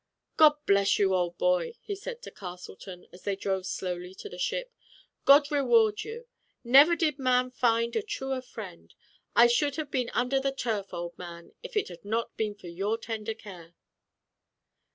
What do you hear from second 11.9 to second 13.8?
not been for your tender care."